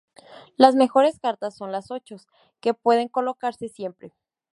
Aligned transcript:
Las 0.57 0.73
mejores 0.73 1.19
cartas 1.19 1.55
son 1.55 1.71
los 1.71 1.91
ochos, 1.91 2.25
que 2.59 2.73
pueden 2.73 3.07
colocarse 3.07 3.69
siempre. 3.69 4.15